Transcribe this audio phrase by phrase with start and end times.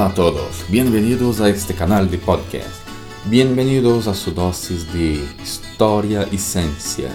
[0.00, 2.86] A todos, bienvenidos a este canal de podcast.
[3.24, 7.10] Bienvenidos a su dosis de historia y ciencia.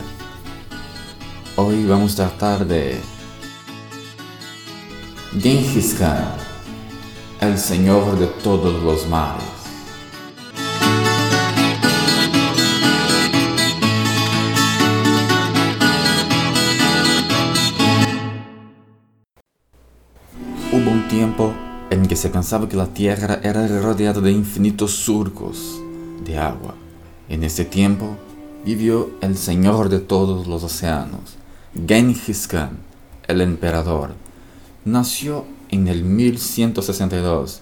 [1.56, 3.00] Hoy vamos a tratar de
[5.40, 6.36] Genghis Khan,
[7.40, 9.46] el señor de todos los mares.
[20.74, 21.54] Hubo un tiempo
[21.94, 25.80] en que se pensaba que la Tierra era rodeada de infinitos surcos
[26.26, 26.74] de agua.
[27.30, 28.18] En ese tiempo
[28.66, 31.36] vivió el Señor de todos los océanos,
[31.88, 32.80] Genghis Khan,
[33.28, 34.16] el emperador.
[34.86, 37.62] Nació en el 1162.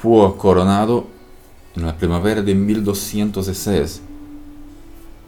[0.00, 1.06] Fue coronado
[1.76, 4.00] en la primavera de 1206.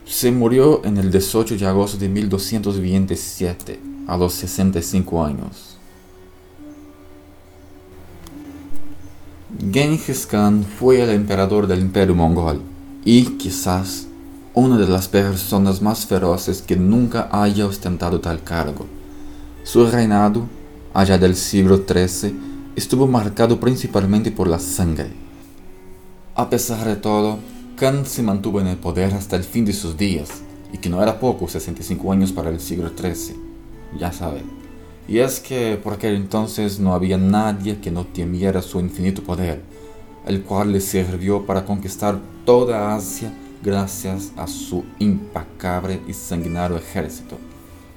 [0.06, 5.75] Se murió en el 18 de agosto de 1227, a los 65 años.
[9.58, 12.60] Genghis Khan fue el emperador del imperio mongol
[13.06, 14.06] y quizás
[14.52, 18.86] una de las personas más feroces que nunca haya ostentado tal cargo.
[19.64, 20.46] Su reinado,
[20.92, 22.34] allá del siglo XIII,
[22.76, 25.10] estuvo marcado principalmente por la sangre.
[26.34, 27.38] A pesar de todo,
[27.76, 30.28] Khan se mantuvo en el poder hasta el fin de sus días,
[30.70, 33.36] y que no era poco 65 años para el siglo XIII,
[33.98, 34.42] ya sabe.
[35.08, 39.62] Y es que por aquel entonces no había nadie que no temiera su infinito poder,
[40.26, 47.38] el cual le sirvió para conquistar toda Asia gracias a su impecable y sanguinario ejército.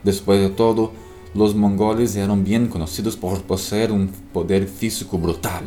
[0.03, 0.91] Después de todo,
[1.33, 5.63] los mongoles eran bien conocidos por poseer un poder físico brutal.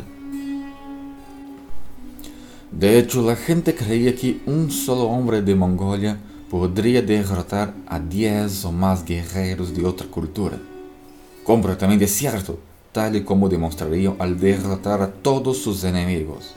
[2.70, 8.65] De hecho, la gente creía que un solo hombre de Mongolia podría derrotar a 10
[8.65, 10.59] o más guerreros de otra cultura
[11.45, 12.59] completamente cierto,
[12.93, 16.55] tal y como demostraría al derrotar a todos sus enemigos.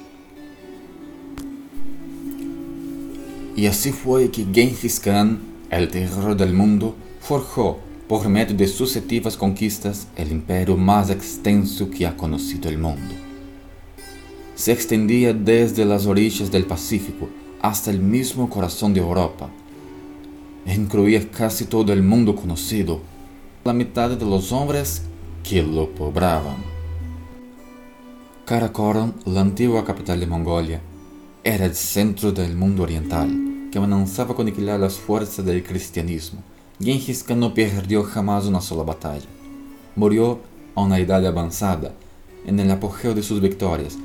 [3.55, 9.37] Y así fue que Genghis Khan, el terror del mundo, forjó, por medio de sucesivas
[9.37, 13.15] conquistas, el imperio más extenso que ha conocido el mundo.
[14.55, 17.29] Se extendía desde las orillas del Pacífico
[17.61, 19.49] hasta el mismo corazón de Europa.
[20.67, 23.01] Incluía casi todo el mundo conocido,
[23.65, 25.01] la mitad de los hombres
[25.43, 26.57] que lo poblaban.
[28.45, 30.81] Karakorum, la antigua capital de Mongolia,
[31.43, 33.27] era el centro del mundo oriental,
[33.71, 36.43] que amenazaba con aniquilar las fuerzas del cristianismo.
[36.79, 39.25] Genghis Khan no perdió jamás una sola batalla.
[39.95, 40.41] Murió
[40.75, 41.91] a una edad avanzada,
[42.45, 43.97] en el apogeo de sus victorias,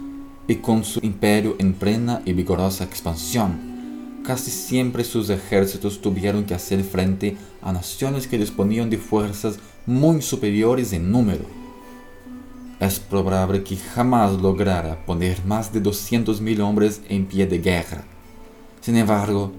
[0.48, 3.69] y con su imperio en plena y vigorosa expansión
[4.24, 10.22] casi siempre sus ejércitos tuvieron que hacer frente a naciones que disponían de fuerzas muy
[10.22, 11.44] superiores en número.
[12.78, 18.04] Es probable que jamás lograra poner más de 200.000 hombres en pie de guerra.
[18.80, 19.52] Sin embargo,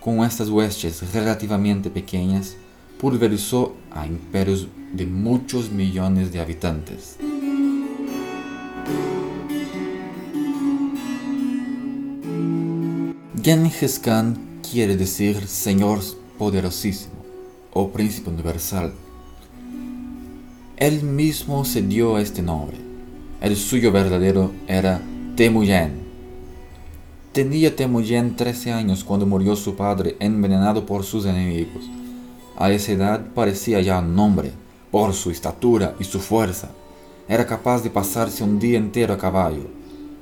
[0.00, 2.56] con estas huestes relativamente pequeñas,
[2.98, 7.16] pulverizó a imperios de muchos millones de habitantes.
[13.42, 16.00] Genghis Khan quiere decir Señor
[16.36, 17.14] poderosísimo
[17.72, 18.92] o Príncipe universal.
[20.76, 22.76] Él mismo se dio este nombre.
[23.40, 25.00] El suyo verdadero era
[25.36, 26.02] Temujin.
[27.32, 31.88] Tenía Temujin 13 años cuando murió su padre envenenado por sus enemigos.
[32.58, 34.52] A esa edad parecía ya un hombre,
[34.90, 36.68] por su estatura y su fuerza.
[37.26, 39.66] Era capaz de pasarse un día entero a caballo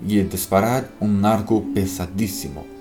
[0.07, 2.78] y disparar un arco pesadísimo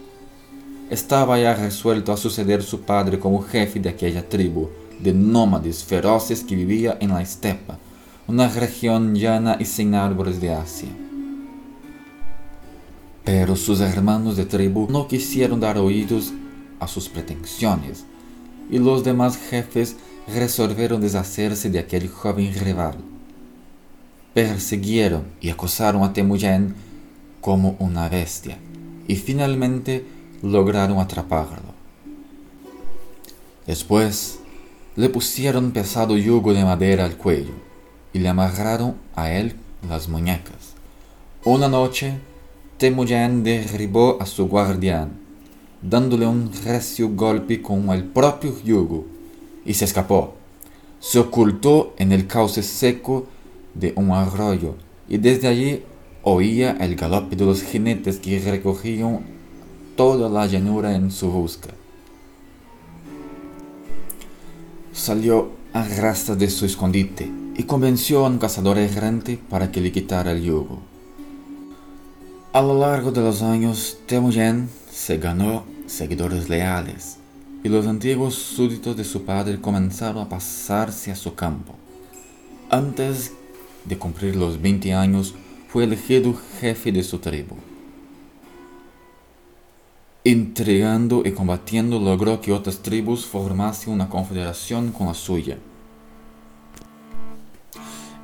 [0.89, 6.43] estaba ya resuelto a suceder su padre como jefe de aquella tribu de nómades feroces
[6.43, 7.77] que vivía en la estepa,
[8.27, 10.89] una región llana y sin árboles de Asia.
[13.23, 16.33] Pero sus hermanos de tribu no quisieron dar oídos
[16.79, 18.05] a sus pretensiones,
[18.69, 22.95] y los demás jefes resolvieron deshacerse de aquel joven rival.
[24.33, 26.73] Persiguieron y acosaron a Temujin
[27.41, 28.57] como una bestia,
[29.07, 30.05] y finalmente
[30.41, 31.75] lograron atraparlo.
[33.65, 34.39] Después
[34.95, 37.53] le pusieron pesado yugo de madera al cuello
[38.13, 39.55] y le amarraron a él
[39.87, 40.73] las muñecas.
[41.43, 42.13] Una noche,
[42.77, 45.11] Temujin derribó a su guardián,
[45.81, 49.05] dándole un recio golpe con el propio yugo,
[49.65, 50.35] y se escapó.
[50.99, 53.27] Se ocultó en el cauce seco
[53.73, 54.75] de un arroyo
[55.07, 55.83] y desde allí
[56.23, 59.36] oía el galope de los jinetes que recogían
[59.97, 61.69] toda la llanura en su busca.
[64.93, 69.91] Salió a rastras de su escondite y convenció a un cazador errante para que le
[69.91, 70.79] quitara el yugo.
[72.53, 77.17] A lo largo de los años, Temujin se ganó seguidores leales
[77.63, 81.73] y los antiguos súbditos de su padre comenzaron a pasarse a su campo.
[82.69, 83.33] Antes
[83.85, 85.33] de cumplir los 20 años,
[85.67, 87.55] fue elegido jefe de su tribu.
[90.27, 95.57] Intrigando y combatiendo logró que otras tribus formasen una confederación con la suya.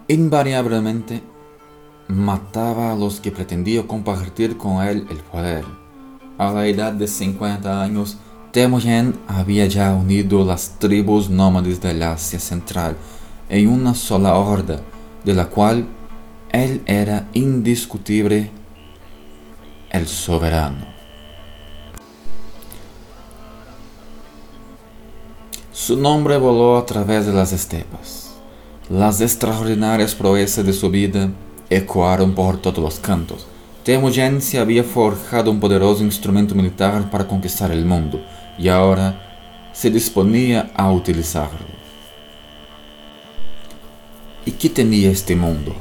[0.10, 1.24] Invariablemente
[2.10, 5.64] mataba a los que pretendían compartir con él el poder.
[6.38, 8.18] A la edad de 50 años,
[8.52, 12.98] Temujin había ya unido las tribus nómades del Asia Central
[13.48, 14.82] en una sola horda,
[15.24, 15.88] de la cual
[16.52, 18.52] él era indiscutible
[19.90, 20.93] el soberano.
[25.86, 28.36] Su nombre voló a través de las estepas.
[28.90, 31.30] Las extraordinarias proezas de su vida
[31.70, 33.46] ecoaron por todos los cantos.
[33.84, 38.22] Temujin se había forjado un poderoso instrumento militar para conquistar el mundo
[38.58, 41.68] y ahora se disponía a utilizarlo.
[44.46, 45.76] ¿Y qué tenía este mundo?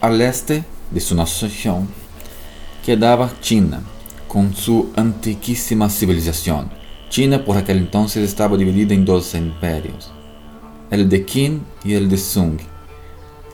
[0.00, 0.62] Al este
[0.92, 1.88] de su nación
[2.86, 3.82] quedaba China,
[4.28, 6.79] con su antiquísima civilización
[7.10, 10.12] China por aquel entonces estaba dividida en dos imperios,
[10.92, 12.60] el de Qin y el de Sung.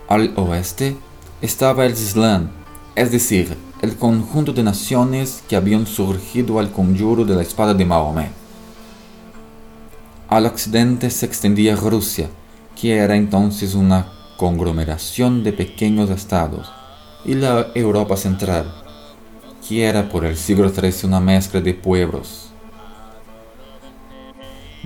[0.08, 0.94] Al oeste
[1.40, 2.50] estaba el Islam,
[2.94, 7.86] es decir, el conjunto de naciones que habían surgido al conjuro de la espada de
[7.86, 8.30] Mahomet.
[10.28, 12.28] Al occidente se extendía Rusia,
[12.78, 16.70] que era entonces una conglomeración de pequeños estados,
[17.24, 18.70] y la Europa central,
[19.66, 22.45] que era por el siglo XIII una mezcla de pueblos,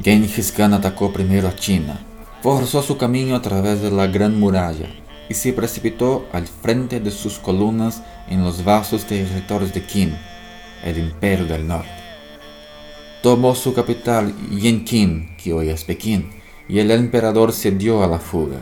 [0.03, 2.01] Genghis Khan atacó primero a China,
[2.43, 4.89] forzó su camino a través de la Gran Muralla
[5.29, 10.17] y se precipitó al frente de sus columnas en los vastos territorios de Qin,
[10.85, 11.91] el imperio del norte.
[13.23, 16.31] Tomó su capital Yanqin, que hoy es Pekín,
[16.67, 18.57] y el emperador se dio a la fuga.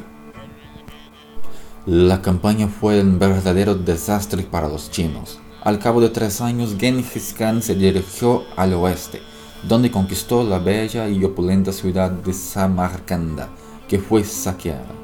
[1.86, 5.38] La campaña fue un verdadero desastre para los chinos.
[5.62, 9.27] Al cabo de tres años, Genghis Khan se dirigió al oeste
[9.62, 13.48] donde conquistó la bella y opulenta ciudad de Samarcanda,
[13.88, 14.94] que fue saqueada.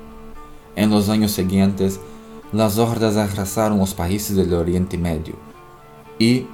[0.76, 2.00] En los años siguientes,
[2.52, 5.34] las hordas arrasaron los países del Oriente Medio
[6.18, 6.46] y,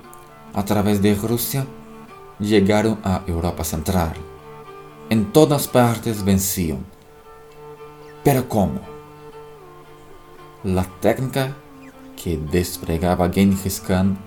[0.55, 1.67] a través de Rusia,
[2.39, 4.15] llegaron a Europa Central.
[5.11, 6.85] En todas partes vencían.
[8.25, 8.81] Pero ¿cómo?
[10.65, 11.57] La técnica
[12.23, 14.19] que desplegaba Genghis Khan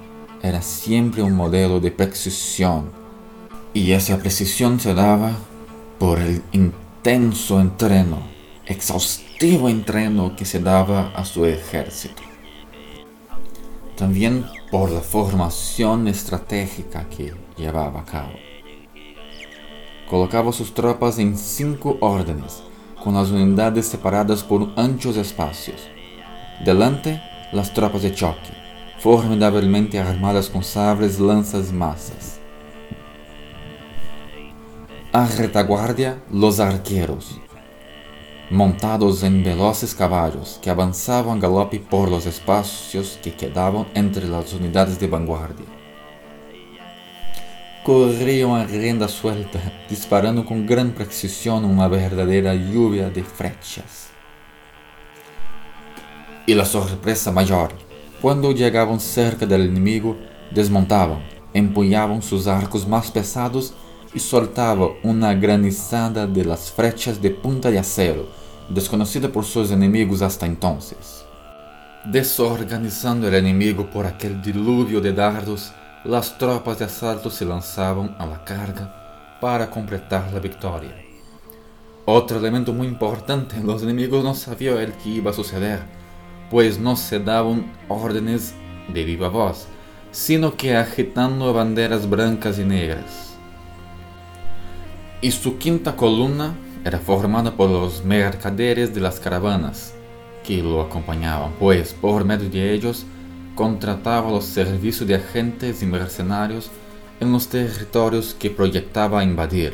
[0.42, 3.03] era siempre un modelo de precisión
[3.74, 5.32] y esa precisión se daba
[5.98, 8.20] por el intenso entreno,
[8.66, 12.22] exhaustivo entreno que se daba a su ejército.
[13.98, 18.34] También por la formación estratégica que llevaba a cabo.
[20.10, 22.64] Colocaba sus tropas en cinco órdenes,
[23.04, 25.88] con las unidades separadas por anchos espacios.
[26.64, 27.22] Delante,
[27.52, 28.54] las tropas de choque,
[29.00, 32.43] formidablemente armadas con sables, lanzas masas
[35.16, 37.40] a retaguardia los arqueros,
[38.50, 45.00] montados en veloces caballos que avanzaban galope por los espacios que quedaban entre las unidades
[45.00, 45.68] de vanguardia.
[47.86, 54.08] Corrían a rienda suelta, disparando con gran precisión una verdadera lluvia de flechas.
[56.48, 57.72] Y la sorpresa mayor,
[58.20, 60.18] cuando llegaban cerca del enemigo,
[60.50, 61.22] desmontaban,
[61.54, 63.76] empuñaban sus arcos más pesados
[64.14, 68.28] y soltaba una granizada de las flechas de punta de acero,
[68.70, 71.26] desconocida por sus enemigos hasta entonces.
[72.06, 75.72] Desorganizando el enemigo por aquel diluvio de dardos,
[76.04, 80.96] las tropas de asalto se lanzaban a la carga para completar la victoria.
[82.06, 85.80] Otro elemento muy importante, los enemigos no sabían el que iba a suceder,
[86.52, 88.54] pues no se daban órdenes
[88.94, 89.68] de viva voz,
[90.12, 93.33] sino que agitando banderas blancas y negras
[95.24, 96.54] y su quinta columna
[96.84, 99.94] era formada por los mercaderes de las caravanas
[100.44, 103.06] que lo acompañaban, pues por medio de ellos
[103.56, 106.70] contrataba los servicios de agentes y mercenarios
[107.22, 109.74] en los territorios que proyectaba invadir.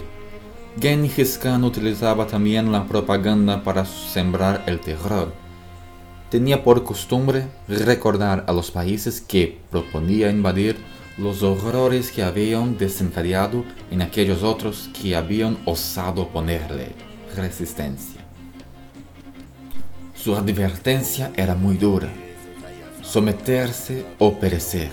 [0.79, 5.33] Genghis Khan utilizaba también la propaganda para sembrar el terror.
[6.29, 10.77] Tenía por costumbre recordar a los países que proponía invadir
[11.19, 16.93] los horrores que habían desencadenado en aquellos otros que habían osado ponerle
[17.35, 18.21] resistencia.
[20.15, 22.09] Su advertencia era muy dura,
[23.01, 24.89] someterse o perecer.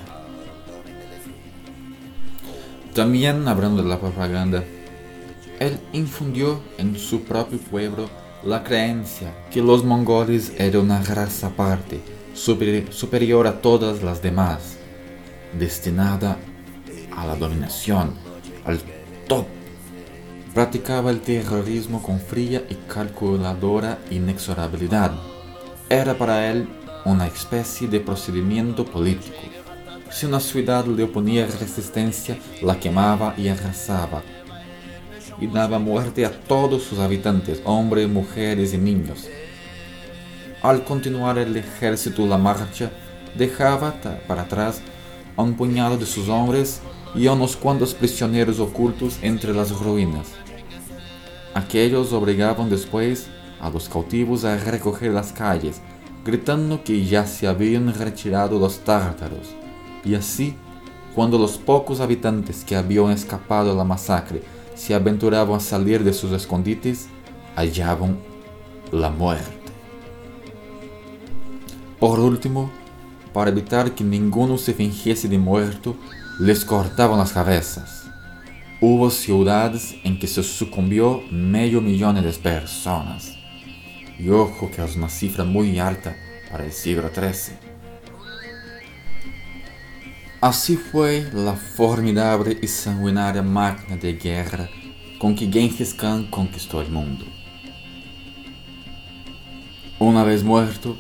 [2.92, 4.64] También hablando de la propaganda,
[5.61, 8.09] él infundió en su propio pueblo
[8.45, 12.00] la creencia que los mongoles eran una raza aparte,
[12.35, 14.75] superior a todas las demás,
[15.58, 16.36] destinada
[17.16, 18.12] a la dominación,
[18.64, 18.80] al
[19.26, 19.46] top.
[20.54, 25.12] Practicaba el terrorismo con fría y calculadora inexorabilidad.
[25.88, 26.68] Era para él
[27.04, 29.36] una especie de procedimiento político.
[30.10, 34.22] Si una ciudad le oponía resistencia, la quemaba y arrasaba
[35.38, 39.28] y daba muerte a todos sus habitantes, hombres, mujeres y niños.
[40.62, 42.90] Al continuar el ejército la marcha,
[43.36, 43.94] dejaba
[44.26, 44.80] para atrás
[45.37, 46.81] a un puñado de sus hombres
[47.14, 50.28] y a unos cuantos prisioneros ocultos entre las ruinas.
[51.55, 53.28] Aquellos obligaban después
[53.61, 55.81] a los cautivos a recoger las calles,
[56.25, 59.55] gritando que ya se habían retirado los tártaros.
[60.05, 60.55] Y así,
[61.14, 64.43] cuando los pocos habitantes que habían escapado a la masacre
[64.75, 67.09] se aventuraban a salir de sus escondites,
[67.57, 68.19] hallaban
[68.93, 69.50] la muerte.
[71.99, 72.71] Por último,
[73.37, 75.95] para evitar que ninguno se fingiese de muerto,
[76.40, 78.05] les cortaban las cabezas.
[78.81, 83.35] Hubo ciudades en que se sucumbió medio millón de personas.
[84.19, 86.16] Y ojo que es una cifra muy alta
[86.50, 87.59] para el siglo XIII.
[90.40, 94.66] Así fue la formidable y sanguinaria máquina de guerra
[95.19, 97.26] con que Genghis Khan conquistó el mundo.
[99.99, 100.97] Una vez muerto,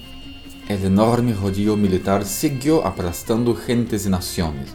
[0.68, 4.74] el enorme rodillo militar siguió aplastando gentes y naciones.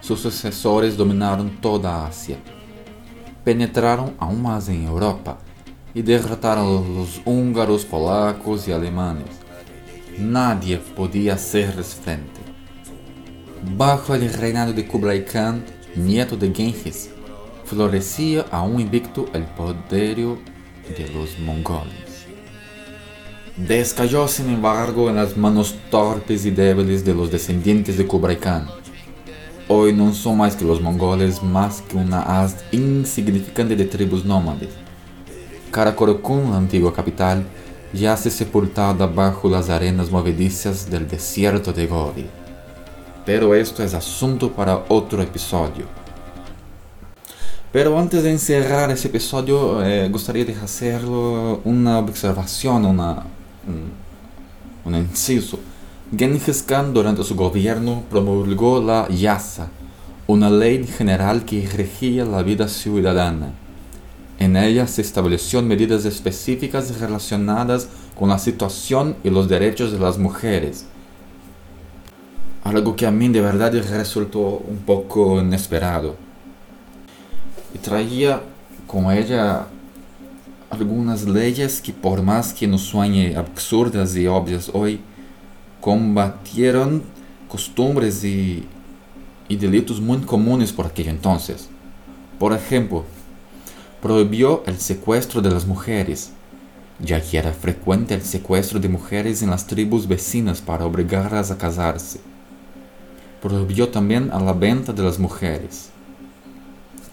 [0.00, 2.38] Sus sucesores dominaron toda Asia,
[3.42, 5.38] penetraron aún más en Europa
[5.94, 9.30] y derrotaron a los húngaros, polacos y alemanes.
[10.16, 12.40] Nadie podía hacerles frente.
[13.76, 15.64] Bajo el reinado de Kublai Khan,
[15.96, 17.10] nieto de Genghis,
[17.64, 20.38] florecía aún invicto el poderío
[20.96, 22.05] de los mongoles.
[23.56, 28.66] Descayó sin embargo en las manos torpes y débiles de los descendientes de Kublai Khan.
[29.68, 34.70] Hoy no son más que los mongoles más que una haz insignificante de tribus nómades.
[35.70, 37.44] Karakorum, la antigua capital,
[37.92, 42.26] yace sepultada bajo las arenas movedizas del desierto de Gori
[43.26, 45.84] pero esto es asunto para otro episodio.
[47.72, 53.24] Pero antes de encerrar ese episodio, eh, gustaría de hacerlo una observación, una,
[53.66, 53.90] un,
[54.84, 55.58] un inciso.
[56.16, 59.68] Genghis Khan durante su gobierno promulgó la Yasa,
[60.26, 63.52] una ley general que regía la vida ciudadana.
[64.38, 70.18] En ella se establecieron medidas específicas relacionadas con la situación y los derechos de las
[70.18, 70.86] mujeres
[72.66, 76.16] algo que a mí de verdad resultó un poco inesperado.
[77.72, 78.40] Y traía
[78.86, 79.66] con ella
[80.70, 85.00] algunas leyes que por más que nos suene absurdas y obvias hoy,
[85.80, 87.02] combatieron
[87.48, 88.66] costumbres y,
[89.48, 91.68] y delitos muy comunes por aquel entonces.
[92.38, 93.04] Por ejemplo,
[94.02, 96.32] prohibió el secuestro de las mujeres,
[96.98, 101.58] ya que era frecuente el secuestro de mujeres en las tribus vecinas para obligarlas a
[101.58, 102.20] casarse
[103.40, 105.90] prohibió también la venta de las mujeres.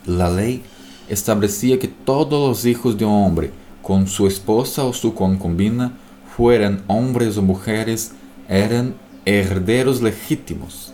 [0.06, 0.64] La ley
[1.14, 3.52] establecía que todos los hijos de un hombre
[3.84, 5.92] con su esposa o su concubina,
[6.36, 8.14] fueran hombres o mujeres,
[8.48, 10.94] eran herederos legítimos.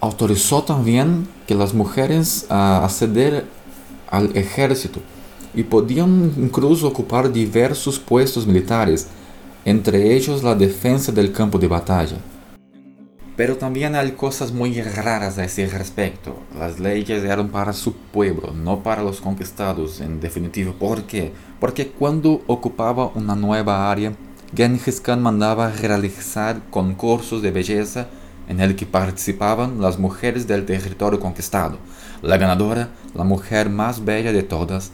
[0.00, 3.44] Autorizó también que las mujeres a acceder
[4.10, 5.00] al ejército
[5.54, 9.06] y podían incluso ocupar diversos puestos militares,
[9.64, 12.16] entre ellos la defensa del campo de batalla.
[13.40, 16.36] Pero también hay cosas muy raras a ese respecto.
[16.58, 20.74] Las leyes eran para su pueblo, no para los conquistados, en definitiva.
[20.78, 21.32] ¿Por qué?
[21.58, 24.12] Porque cuando ocupaba una nueva área,
[24.54, 28.08] Genghis Khan mandaba realizar concursos de belleza
[28.46, 31.78] en el que participaban las mujeres del territorio conquistado.
[32.20, 34.92] La ganadora, la mujer más bella de todas,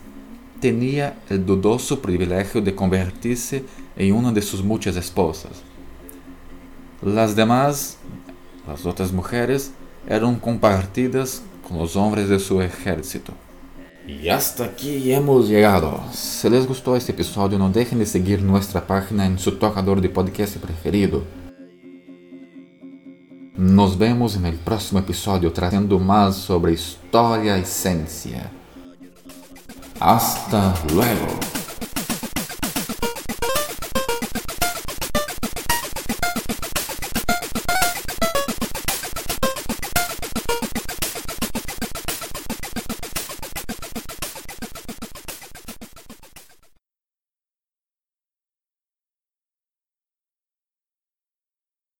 [0.61, 3.65] tenía el dudoso privilegio de convertirse
[3.97, 5.65] en una de sus muchas esposas.
[7.03, 7.99] Las demás
[8.67, 9.73] las otras mujeres
[10.09, 13.33] eran compartidas con los hombres de su ejército.
[14.07, 16.01] Y hasta aquí hemos llegado.
[16.13, 20.09] Si les gustó este episodio, no dejen de seguir nuestra página en su tocador de
[20.09, 21.25] podcast preferido.
[23.57, 28.51] Nos vemos en el próximo episodio tratando más sobre historia y ciencia.
[29.99, 31.56] Hasta luego.